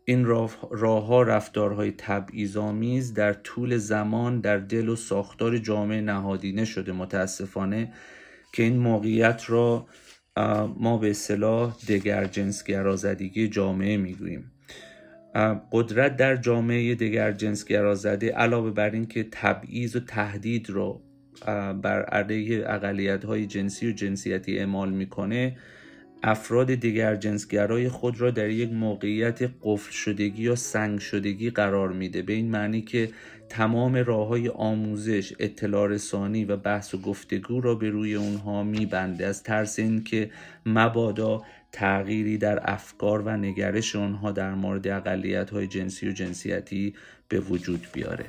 این 0.04 0.24
راه 0.70 1.06
ها 1.06 1.22
رفتارهای 1.22 1.92
تبعیض‌آمیز 1.98 3.14
در 3.14 3.32
طول 3.32 3.76
زمان 3.76 4.40
در 4.40 4.58
دل 4.58 4.88
و 4.88 4.96
ساختار 4.96 5.58
جامعه 5.58 6.00
نهادینه 6.00 6.64
شده 6.64 6.92
متاسفانه 6.92 7.92
که 8.52 8.62
این 8.62 8.76
موقعیت 8.76 9.42
را 9.48 9.86
ما 10.78 10.98
به 10.98 11.10
اصطلاح 11.10 11.76
دگر 11.88 12.24
جنسگرازدگی 12.24 13.48
جامعه 13.48 13.96
می‌گوییم. 13.96 14.52
قدرت 15.72 16.16
در 16.16 16.36
جامعه 16.36 16.94
دگر 16.94 17.32
جنسگرازده 17.32 18.30
علاوه 18.32 18.70
بر 18.70 18.90
اینکه 18.90 19.28
تبعیض 19.30 19.96
و 19.96 20.00
تهدید 20.00 20.70
را 20.70 21.00
بر 21.82 22.02
علیه 22.02 22.64
اقلیت 22.66 23.24
های 23.24 23.46
جنسی 23.46 23.88
و 23.88 23.92
جنسیتی 23.92 24.58
اعمال 24.58 24.92
می‌کنه 24.92 25.56
افراد 26.24 26.74
دیگر 26.74 27.16
جنسگرای 27.16 27.88
خود 27.88 28.20
را 28.20 28.30
در 28.30 28.50
یک 28.50 28.72
موقعیت 28.72 29.50
قفل 29.62 29.92
شدگی 29.92 30.42
یا 30.42 30.54
سنگ 30.54 30.98
شدگی 30.98 31.50
قرار 31.50 31.88
میده. 31.88 32.22
به 32.22 32.32
این 32.32 32.50
معنی 32.50 32.80
که 32.82 33.10
تمام 33.48 33.96
راه 33.96 34.28
های 34.28 34.48
آموزش، 34.48 35.32
اطلاع 35.38 35.88
رسانی 35.88 36.44
و 36.44 36.56
بحث 36.56 36.94
و 36.94 36.98
گفتگو 36.98 37.60
را 37.60 37.74
به 37.74 37.90
روی 37.90 38.14
اونها 38.14 38.62
میبنده. 38.62 39.26
از 39.26 39.42
ترس 39.42 39.78
اینکه 39.78 40.30
مبادا 40.66 41.42
تغییری 41.72 42.38
در 42.38 42.70
افکار 42.72 43.22
و 43.22 43.36
نگرش 43.36 43.96
اونها 43.96 44.32
در 44.32 44.54
مورد 44.54 44.88
اقلیت 44.88 45.50
های 45.50 45.66
جنسی 45.66 46.08
و 46.08 46.12
جنسیتی 46.12 46.94
به 47.28 47.40
وجود 47.40 47.86
بیاره. 47.92 48.24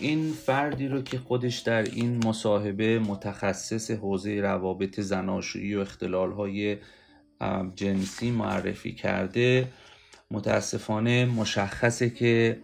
این 0.00 0.32
فردی 0.32 0.88
رو 0.88 1.02
که 1.02 1.18
خودش 1.18 1.58
در 1.58 1.82
این 1.82 2.26
مصاحبه 2.26 2.98
متخصص 2.98 3.90
حوزه 3.90 4.40
روابط 4.40 5.00
زناشویی 5.00 5.74
و 5.74 5.80
اختلال 5.80 6.32
های 6.32 6.76
جنسی 7.74 8.30
معرفی 8.30 8.92
کرده 8.92 9.68
متاسفانه 10.30 11.24
مشخصه 11.24 12.10
که 12.10 12.58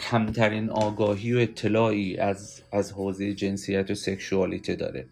کمترین 0.00 0.70
آگاهی 0.70 1.34
و 1.34 1.38
اطلاعی 1.38 2.16
از, 2.16 2.62
از 2.72 2.92
حوزه 2.92 3.34
جنسیت 3.34 3.90
و 3.90 3.94
سکشوالیته 3.94 4.74
داره. 4.74 5.06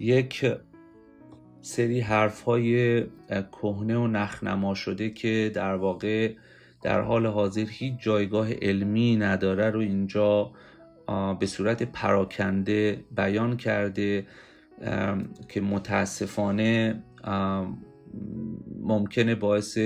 یک 0.00 0.46
سری 1.62 2.00
حرف 2.00 2.42
های 2.42 3.02
کهنه 3.28 3.96
و 3.96 4.06
نخنما 4.06 4.74
شده 4.74 5.10
که 5.10 5.50
در 5.54 5.74
واقع 5.74 6.32
در 6.86 7.00
حال 7.00 7.26
حاضر 7.26 7.64
هیچ 7.68 7.94
جایگاه 7.98 8.52
علمی 8.52 9.16
نداره 9.16 9.70
رو 9.70 9.80
اینجا 9.80 10.52
به 11.40 11.46
صورت 11.46 11.82
پراکنده 11.82 13.04
بیان 13.16 13.56
کرده 13.56 14.26
که 15.48 15.60
متاسفانه 15.60 17.02
ممکنه 18.80 19.34
باعث 19.34 19.78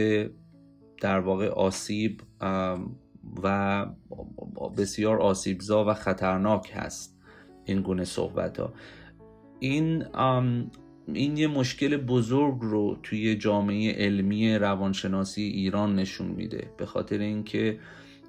در 1.00 1.20
واقع 1.20 1.48
آسیب 1.48 2.22
و 3.42 3.86
بسیار 4.76 5.20
آسیبزا 5.20 5.84
و 5.84 5.94
خطرناک 5.94 6.72
هست 6.74 7.18
این 7.64 7.82
گونه 7.82 8.04
صحبت 8.04 8.60
ها 8.60 8.72
این 9.58 10.04
این 11.06 11.36
یه 11.36 11.46
مشکل 11.46 11.96
بزرگ 11.96 12.58
رو 12.60 12.98
توی 13.02 13.36
جامعه 13.36 13.92
علمی 13.92 14.58
روانشناسی 14.58 15.42
ایران 15.42 15.96
نشون 15.96 16.26
میده. 16.26 16.70
به 16.76 16.86
خاطر 16.86 17.18
اینکه 17.18 17.78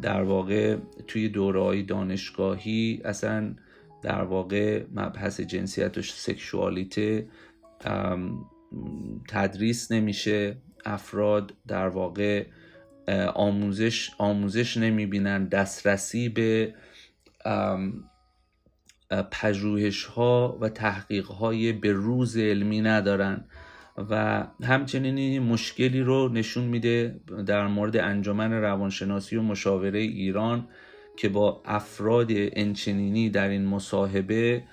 در 0.01 0.23
واقع 0.23 0.77
توی 1.07 1.29
دورهای 1.29 1.83
دانشگاهی 1.83 3.01
اصلا 3.05 3.55
در 4.01 4.21
واقع 4.21 4.83
مبحث 4.95 5.41
جنسیت 5.41 5.97
و 5.97 6.01
سکشوالیته 6.01 7.27
تدریس 9.27 9.91
نمیشه. 9.91 10.57
افراد 10.85 11.53
در 11.67 11.87
واقع 11.87 12.45
آموزش 13.33 14.09
آموزش 14.17 14.77
نمی‌بینن. 14.77 15.47
دسترسی 15.47 16.29
به 16.29 16.73
پژوهش 19.31 20.03
ها 20.03 20.57
و 20.61 20.69
تحقیق 20.69 21.25
های 21.25 21.73
به 21.73 21.91
روز 21.91 22.37
علمی 22.37 22.81
ندارن 22.81 23.45
و 24.09 24.43
همچنین 24.63 25.17
این 25.17 25.43
مشکلی 25.43 26.01
رو 26.01 26.29
نشون 26.29 26.63
میده 26.63 27.21
در 27.45 27.67
مورد 27.67 27.97
انجمن 27.97 28.51
روانشناسی 28.51 29.35
و 29.35 29.41
مشاوره 29.41 29.99
ایران 29.99 30.67
که 31.17 31.29
با 31.29 31.61
افراد 31.65 32.27
انچنینی 32.31 33.29
در 33.29 33.47
این 33.47 33.65
مصاحبه 33.65 34.63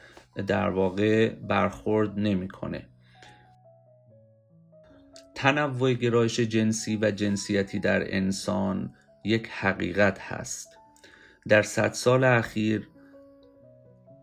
در 0.47 0.69
واقع 0.69 1.29
برخورد 1.29 2.19
نمی‌کنه. 2.19 2.87
تنوع 5.35 5.93
گرایش 5.93 6.41
جنسی 6.41 6.99
و 7.03 7.11
جنسیتی 7.11 7.79
در 7.79 8.17
انسان 8.17 8.95
یک 9.25 9.49
حقیقت 9.49 10.19
هست 10.21 10.69
در 11.49 11.63
صد 11.63 11.93
سال 11.93 12.25
اخیر 12.25 12.89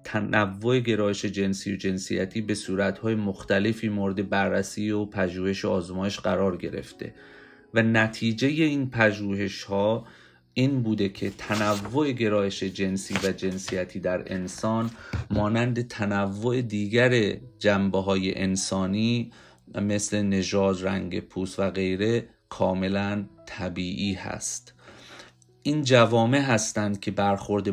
تنوع 0.05 0.79
گرایش 0.79 1.25
جنسی 1.25 1.73
و 1.73 1.75
جنسیتی 1.75 2.41
به 2.41 2.55
صورتهای 2.55 3.15
مختلفی 3.15 3.89
مورد 3.89 4.29
بررسی 4.29 4.91
و 4.91 5.05
پژوهش 5.05 5.65
و 5.65 5.69
آزمایش 5.69 6.19
قرار 6.19 6.57
گرفته 6.57 7.13
و 7.73 7.83
نتیجه 7.83 8.47
این 8.47 8.89
پژوهش 8.89 9.63
ها 9.63 10.05
این 10.53 10.83
بوده 10.83 11.09
که 11.09 11.29
تنوع 11.29 12.11
گرایش 12.11 12.63
جنسی 12.63 13.13
و 13.23 13.31
جنسیتی 13.31 13.99
در 13.99 14.33
انسان 14.33 14.89
مانند 15.31 15.87
تنوع 15.87 16.61
دیگر 16.61 17.37
جنبه 17.59 18.01
های 18.01 18.37
انسانی 18.37 19.31
مثل 19.81 20.21
نژاد، 20.21 20.83
رنگ 20.83 21.19
پوست 21.19 21.59
و 21.59 21.69
غیره 21.69 22.27
کاملا 22.49 23.25
طبیعی 23.45 24.13
هست. 24.13 24.74
این 25.67 25.84
جوامع 25.84 26.39
هستند 26.39 26.99
که 26.99 27.12
برخورد 27.12 27.69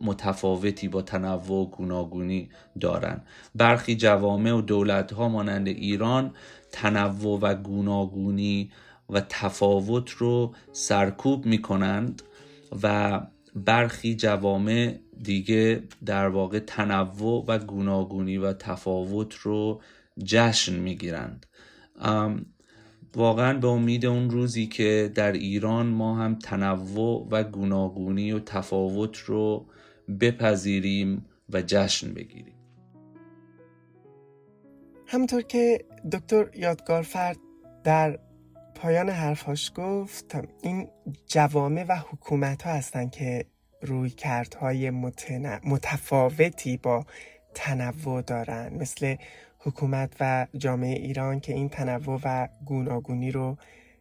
متفاوتی 0.00 0.88
با 0.88 1.02
تنوع 1.02 1.52
و 1.52 1.70
گوناگونی 1.70 2.48
دارند. 2.80 3.26
برخی 3.54 3.96
جوامع 3.96 4.52
و 4.52 4.60
دولت 4.60 5.12
ها 5.12 5.28
مانند 5.28 5.68
ایران 5.68 6.34
تنوع 6.72 7.38
و 7.40 7.54
گوناگونی 7.54 8.70
و 9.10 9.20
تفاوت 9.28 10.10
رو 10.10 10.54
سرکوب 10.72 11.46
می 11.46 11.62
کنند 11.62 12.22
و 12.82 13.20
برخی 13.54 14.14
جوامع 14.14 14.98
دیگه 15.22 15.82
در 16.06 16.28
واقع 16.28 16.58
تنوع 16.58 17.44
و 17.48 17.58
گوناگونی 17.58 18.38
و 18.38 18.52
تفاوت 18.52 19.34
رو 19.34 19.80
جشن 20.24 20.76
می‌گیرند. 20.76 21.46
واقعا 23.16 23.58
به 23.58 23.68
امید 23.68 24.06
اون 24.06 24.30
روزی 24.30 24.66
که 24.66 25.12
در 25.14 25.32
ایران 25.32 25.86
ما 25.86 26.16
هم 26.16 26.34
تنوع 26.34 27.28
و 27.30 27.44
گوناگونی 27.44 28.32
و 28.32 28.40
تفاوت 28.40 29.16
رو 29.18 29.66
بپذیریم 30.20 31.26
و 31.52 31.62
جشن 31.62 32.14
بگیریم. 32.14 32.54
همطور 35.06 35.42
که 35.42 35.84
دکتر 36.12 36.46
یادگارفرد 36.54 37.36
در 37.84 38.18
پایان 38.74 39.10
حرفاش 39.10 39.72
گفت 39.74 40.36
این 40.62 40.88
جوامع 41.26 41.84
و 41.88 41.96
حکومت 41.96 42.62
ها 42.62 42.72
هستن 42.72 43.08
که 43.08 43.44
روی 43.82 44.10
کردهای 44.10 44.90
متفاوتی 45.64 46.76
با 46.76 47.06
تنوع 47.54 48.22
دارن. 48.22 48.74
مثل 48.74 49.16
حکومت 49.62 50.16
و 50.20 50.46
جامعه 50.58 50.98
ایران 50.98 51.40
که 51.40 51.52
این 51.52 51.68
تنوع 51.68 52.20
و 52.24 52.48
گوناگونی 52.64 53.30
رو 53.30 53.56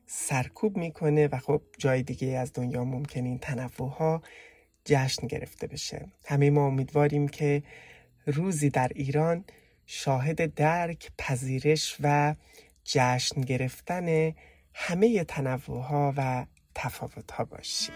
سرکوب 0.06 0.78
می‌کنه 0.78 1.28
و 1.28 1.38
خب 1.38 1.62
جای 1.78 2.04
دیگه 2.04 2.28
از 2.28 2.54
دنیا 2.54 2.84
ممکن 2.84 3.26
این 3.26 3.40
تنوع 3.40 3.90
ها 3.90 4.22
جشن 4.86 5.28
گرفته 5.28 5.68
بشه. 5.68 6.06
همه 6.26 6.50
ما 6.50 6.68
امیدواریم 6.68 7.28
که 7.28 7.64
روزی 8.26 8.70
در 8.70 8.92
ایران 8.96 9.44
شاهد 9.86 10.54
درک 10.54 11.12
پذیرش 11.18 11.98
و 12.04 12.36
جشن 12.84 13.42
گرفتن 13.42 14.34
همه 14.74 15.24
تنوع 15.24 15.82
ها 15.82 16.14
و 16.18 16.46
تفاوت 16.76 17.32
ها 17.32 17.46
باشیم. 17.46 17.94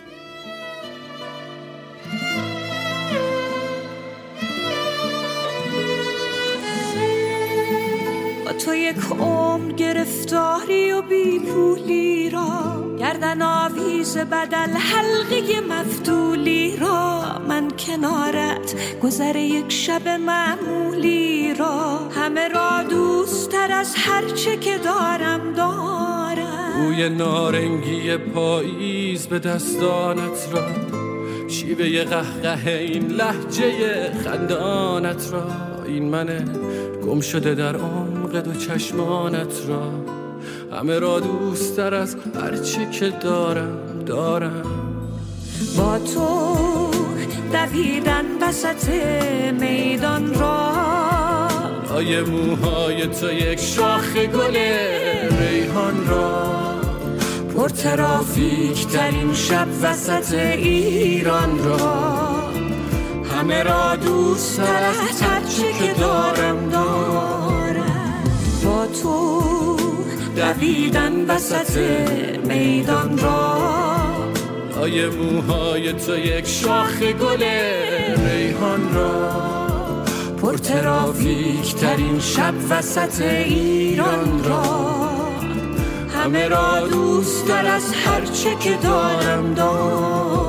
تو 8.66 8.76
یک 8.76 8.96
عمر 9.20 9.72
گرفتاری 9.72 10.92
و 10.92 11.02
بیپولی 11.02 12.30
را 12.30 12.86
گردن 13.00 13.42
آویز 13.42 14.18
بدل 14.18 14.72
حلقه 14.72 15.62
مفتولی 15.70 16.78
را. 16.78 17.24
من 17.48 17.68
کنارت 17.72 18.76
گذر 19.04 19.36
یک 19.36 19.72
شب 19.72 20.08
معمولی 20.08 21.54
را. 21.54 22.00
همه 22.16 22.48
را 22.48 22.84
دوستتر 22.90 23.72
از 23.72 23.96
هرچه 23.98 24.58
که 24.58 24.78
دارم 24.78 25.54
دارم. 25.54 26.74
بوی 26.78 27.10
نارنگی 27.10 28.18
پاییز 28.18 29.28
به 29.28 29.40
دستانت 29.40 30.50
را 30.52 30.68
شیوه 31.48 32.04
قهقه 32.04 32.72
این 32.72 33.08
لحجه 33.08 34.12
خندانت 34.24 35.30
را. 35.32 35.48
این 35.86 36.10
منه 36.10 36.46
گم 37.06 37.22
شده 37.22 37.56
در 37.56 37.76
عمق 38.34 38.44
دو 38.44 38.54
چشمانت 38.54 39.54
را 39.68 39.92
همه 40.80 41.00
را 41.00 41.20
دوستتر 41.20 41.94
از 41.94 42.16
هرچی 42.42 42.86
که 42.86 43.10
دارم 43.10 44.00
دارم. 44.06 44.64
با 45.78 46.00
تو 46.00 46.58
دویدن 47.54 48.26
وسط 48.42 48.90
میدان 49.60 50.34
را 50.34 50.74
آیه 51.96 52.22
موهای 52.22 53.08
تو 53.08 53.34
یک 53.34 53.60
شاخ 53.60 54.16
گل 54.16 54.58
ریحان 55.40 56.08
را. 56.08 56.54
پر 57.56 57.70
ترافیک 57.70 58.88
ترین 58.88 59.34
شب 59.34 59.68
وسط 59.84 60.34
ایران 60.34 61.64
را. 61.64 62.14
همه 63.36 63.64
را 63.64 63.96
دوست 63.96 64.60
از 64.60 65.22
هرچی 65.22 65.74
که 65.80 65.94
دارم 66.00 66.70
دارم. 66.70 67.23
دویدن 70.36 71.26
وسط 71.26 71.78
میدان 72.48 73.18
را. 73.18 73.58
آیه 74.82 75.10
موهای 75.10 75.94
تو 75.94 76.18
یک 76.18 76.48
شاخ 76.48 77.02
گل 77.02 77.44
ریحان 78.30 78.94
را. 78.96 79.32
پر 80.42 80.58
ترافیک 80.58 81.76
ترین 81.76 82.20
شب 82.20 82.54
وسط 82.70 83.22
ایران 83.22 84.44
را. 84.44 84.64
همه 86.16 86.48
را 86.48 86.88
دوست 86.88 87.48
در 87.48 87.68
از 87.68 87.94
هرچه 88.06 88.56
که 88.56 88.78
دارم 88.84 89.54
دارم 89.54 90.43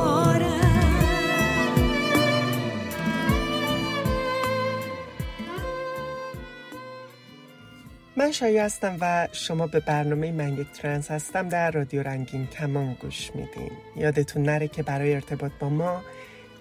من 8.25 8.33
شایا 8.33 8.65
هستم 8.65 8.97
و 9.01 9.29
شما 9.33 9.67
به 9.67 9.81
برنامه 9.81 10.33
من 10.33 10.53
یک 10.53 10.73
ترنس 10.73 11.11
هستم 11.11 11.49
در 11.49 11.71
رادیو 11.71 12.03
رنگین 12.03 12.47
کمان 12.47 12.97
گوش 13.01 13.31
میدین. 13.35 13.71
یادتون 13.97 14.43
نره 14.43 14.69
که 14.69 14.83
برای 14.83 15.15
ارتباط 15.15 15.53
با 15.61 15.69
ما 15.69 16.03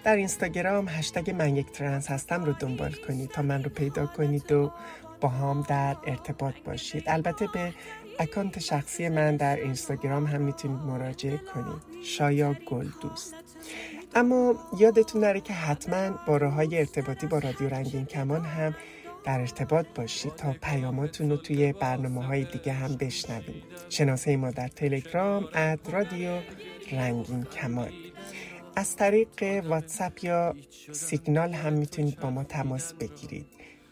در 0.03 0.15
اینستاگرام 0.15 0.87
هشتگ 0.87 1.31
من 1.31 1.55
یک 1.55 1.71
ترنس 1.71 2.11
هستم 2.11 2.43
رو 2.43 2.53
دنبال 2.53 2.91
کنید 3.07 3.29
تا 3.29 3.41
من 3.41 3.63
رو 3.63 3.69
پیدا 3.69 4.05
کنید 4.05 4.51
و 4.51 4.71
با 5.21 5.29
هم 5.29 5.65
در 5.69 5.95
ارتباط 6.07 6.53
باشید. 6.65 7.03
البته 7.07 7.47
به 7.53 7.73
account 8.19 8.59
شخصی 8.59 9.09
من 9.09 9.35
در 9.35 9.55
اینستاگرام 9.55 10.25
هم 10.25 10.41
می‌تونید 10.41 10.81
مراجعه 10.81 11.37
کنید. 11.37 12.05
شایا 12.05 12.55
گل 12.65 12.87
دوست. 13.01 13.33
اما 14.15 14.55
یادتون 14.79 15.23
نره 15.23 15.41
که 15.41 15.53
حتما 15.53 16.11
با 16.27 16.49
های 16.49 16.79
ارتباطی 16.79 17.27
با 17.27 17.39
رادیو 17.39 17.69
رنگین 17.69 18.05
کمان 18.05 18.45
هم 18.45 18.75
در 19.25 19.39
ارتباط 19.39 19.85
باشید 19.95 20.35
تا 20.35 20.55
پیاماتون 20.61 21.29
رو 21.29 21.37
توی 21.37 21.73
برنامه 21.73 22.25
های 22.25 22.43
دیگه 22.43 22.73
هم 22.73 22.95
بشنوید 22.95 23.63
شناسه 23.89 24.37
ما 24.37 24.51
در 24.51 24.67
تلگرام 24.67 25.47
اد 25.53 25.79
رادیو 25.91 26.39
رنگین 26.91 27.43
کمان 27.43 27.89
از 28.75 28.95
طریق 28.95 29.65
واتساپ 29.65 30.23
یا 30.23 30.55
سیگنال 30.91 31.53
هم 31.53 31.73
می‌تونید 31.73 32.19
با 32.19 32.29
ما 32.29 32.43
تماس 32.43 32.93
بگیرید. 32.93 33.45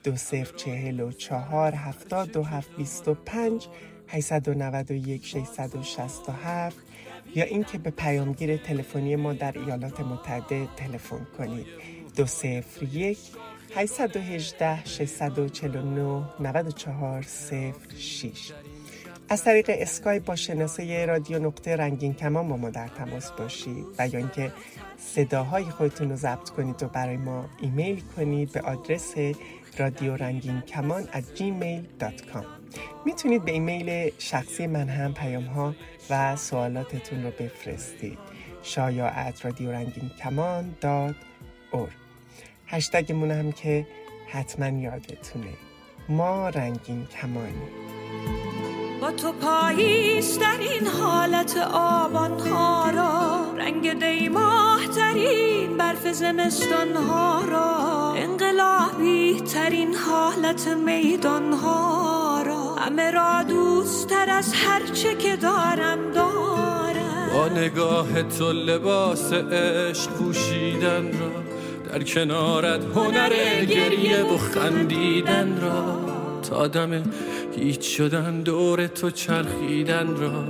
دو 0.03 0.15
صفر 0.15 0.55
چهل 0.55 0.99
و 0.99 1.11
چهار 1.11 1.75
هفتاد 1.75 2.31
دو 2.31 2.43
هفت 2.43 2.75
بیست 2.77 3.07
و 3.07 3.13
پنج 3.13 3.67
و 4.89 4.93
یک 4.93 5.35
و 6.27 6.31
هفت 6.31 6.77
یا 7.35 7.43
اینکه 7.43 7.77
به 7.77 7.89
پیامگیر 7.89 8.57
تلفنی 8.57 9.15
ما 9.15 9.33
در 9.33 9.59
ایالات 9.59 9.99
متحده 9.99 10.67
تلفن 10.77 11.27
کنید. 11.37 11.67
دو 12.15 12.25
صفر 12.25 12.83
یک 12.83 13.19
818 13.75 14.85
649 14.85 16.23
94 16.39 17.21
06 17.97 18.51
از 19.29 19.43
طریق 19.43 19.71
اسکای 19.73 20.19
با 20.19 20.35
شناسه 20.35 21.05
رادیو 21.05 21.39
نقطه 21.39 21.75
رنگین 21.75 22.13
کمان 22.13 22.47
با 22.47 22.57
ما 22.57 22.69
در 22.69 22.87
تماس 22.87 23.31
باشید 23.31 23.85
و 23.99 24.07
یا 24.07 24.19
اینکه 24.19 24.51
صداهای 24.97 25.63
خودتون 25.63 26.09
رو 26.09 26.15
ضبط 26.15 26.49
کنید 26.49 26.83
و 26.83 26.87
برای 26.87 27.17
ما 27.17 27.49
ایمیل 27.61 28.01
کنید 28.15 28.51
به 28.51 28.61
آدرس 28.61 29.13
رادیو 29.77 30.15
رنگین 30.15 30.61
کمان 30.61 31.03
at 31.03 31.39
gmail.com 31.39 32.45
می‌تونید 33.05 33.45
به 33.45 33.51
ایمیل 33.51 34.11
شخصی 34.17 34.67
من 34.67 34.89
هم 34.89 35.13
پیام 35.13 35.45
ها 35.45 35.75
و 36.09 36.35
سوالاتتون 36.35 37.23
رو 37.23 37.31
بفرستید. 37.31 38.17
شایا 38.63 39.07
ات 39.07 39.45
رادیو 39.45 39.71
رنگین 39.71 40.09
کمان 40.09 40.75
داد 40.81 41.15
هشتگمون 42.71 43.31
هم 43.31 43.51
که 43.51 43.87
حتما 44.27 44.67
یادتونه. 44.67 45.53
ما 46.09 46.49
رنگین 46.49 47.05
کمانی 47.05 47.67
با 49.01 49.11
تو 49.11 49.31
پاییز 49.31 50.39
در 50.39 50.57
این 50.59 50.87
حالت 50.87 51.57
آبان 51.73 52.39
ها 52.39 52.89
را 52.89 53.53
رنگ 53.57 53.99
دیماه 53.99 54.87
ترین 54.95 55.77
برف 55.77 56.11
زمستان 56.11 56.95
ها 56.95 57.41
را 57.41 58.13
انقلابی 58.13 59.41
ترین 59.41 59.95
حالت 59.95 60.67
میدان 60.67 61.53
ها 61.53 62.41
را. 62.45 62.75
همه 62.75 63.11
را 63.11 63.43
دوست 63.43 64.07
تر 64.07 64.29
از 64.29 64.53
هرچه 64.53 65.15
که 65.15 65.35
دارم 65.35 66.11
دارم. 66.11 67.29
با 67.33 67.47
نگاه 67.47 68.23
تو 68.23 68.51
لباس 68.51 69.33
عشق 69.33 70.11
پوشیدن 70.11 71.19
را. 71.19 71.40
در 71.91 72.03
کنارت 72.03 72.83
هنر 72.83 73.65
گریه 73.65 74.23
و 74.23 74.37
خندیدن 74.37 75.61
را. 75.61 75.99
تا 76.49 76.67
دم 76.67 77.03
هیچ 77.55 77.97
شدن 77.97 78.41
دور 78.41 78.87
تو 78.87 79.11
چرخیدن 79.11 80.15
را. 80.15 80.43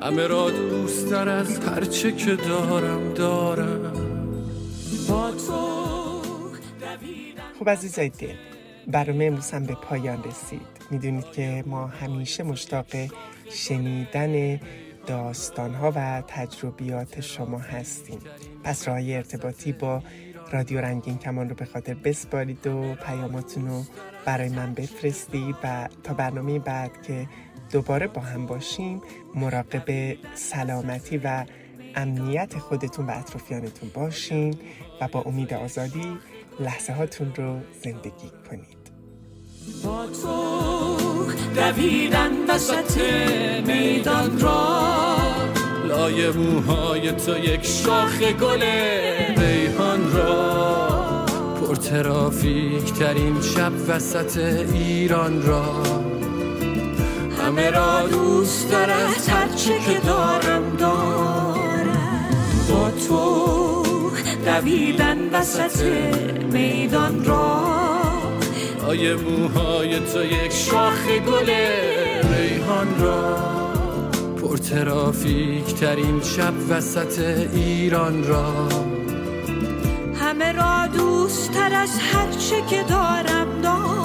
همه 0.00 0.26
را 0.26 0.50
دوست 0.50 1.10
در 1.10 1.28
از 1.28 1.58
هرچه 1.58 2.12
که 2.12 2.36
دارم 2.36 3.12
دارم. 3.12 3.92
با 5.08 5.30
تو 5.30 5.84
خب 7.58 7.68
عزیزای 7.68 8.08
دل 8.08 8.34
برنامه 8.86 9.24
امروز 9.24 9.50
به 9.50 9.74
پایان 9.74 10.24
رسید. 10.24 10.60
می‌دونید 10.90 11.32
که 11.32 11.64
ما 11.66 11.86
همیشه 11.86 12.42
مشتاق 12.42 12.86
شنیدن 13.50 14.60
داستانها 15.06 15.92
و 15.96 16.22
تجربیات 16.28 17.20
شما 17.20 17.58
هستیم. 17.58 18.18
پس 18.64 18.88
راه 18.88 18.98
ارتباطی 19.02 19.72
با 19.72 20.02
رادیو 20.54 20.80
رنگین 20.80 21.18
کمان 21.18 21.48
رو 21.48 21.54
به 21.54 21.64
خاطر 21.64 21.94
بسپارید 21.94 22.66
و 22.66 22.94
پیاماتون 22.94 23.68
رو 23.68 23.84
برای 24.24 24.48
من 24.48 24.74
بفرستید 24.74 25.56
و 25.62 25.88
تا 26.04 26.14
برنامه 26.14 26.58
بعد 26.58 27.02
که 27.02 27.28
دوباره 27.72 28.06
با 28.06 28.20
هم 28.20 28.46
باشیم 28.46 29.02
مراقب 29.34 30.16
سلامتی 30.34 31.18
و 31.18 31.44
امنیت 31.94 32.58
خودتون 32.58 33.06
و 33.06 33.10
اطرافیانتون 33.10 33.90
باشین 33.94 34.56
و 35.00 35.08
با 35.08 35.20
امید 35.20 35.54
آزادی 35.54 36.18
لحظه 36.60 36.92
هاتون 36.92 37.34
رو 37.34 37.60
زندگی 37.84 38.30
کنید. 38.50 38.84
با 39.84 40.06
تو 40.06 41.32
دویدن 41.54 42.50
وسط 42.50 43.00
میدان 43.66 44.40
را 44.40 45.16
لای 45.88 46.30
موهای 46.30 47.12
تو 47.12 47.38
یک 47.38 47.66
شاخ 47.66 48.22
گل 48.22 48.62
ریحان 49.36 50.12
را 50.12 51.26
پر 51.60 51.74
ترافیک 51.74 52.92
ترین 52.92 53.40
شب 53.40 53.72
وسط 53.88 54.36
ایران 54.72 55.42
را. 55.42 55.82
همه 57.42 57.70
را 57.70 58.06
دوست 58.06 58.70
دارد 58.70 59.28
هرچه 59.28 59.78
که 59.78 59.98
دارم 60.06 60.76
دارم 60.76 62.28
با 62.70 62.90
تو 63.08 63.82
دویدن 64.44 65.18
وسط 65.32 65.82
میدان 66.52 67.24
را. 67.24 67.64
لای 68.82 69.14
موهای 69.14 70.00
تو 70.00 70.24
یک 70.24 70.52
شاخ 70.52 71.06
گل 71.06 71.50
ریحان 72.34 73.00
را 73.00 73.63
پر 74.44 74.56
ترافیک 74.56 75.64
ترین 75.64 76.20
شب 76.22 76.52
وسط 76.70 77.18
ایران 77.52 78.24
را. 78.24 78.68
همه 80.20 80.52
را 80.52 80.86
دوست 80.86 81.52
تر 81.52 81.74
از 81.74 81.98
هرچه 81.98 82.62
که 82.70 82.82
دارم 82.82 83.60
دارم 83.62 84.03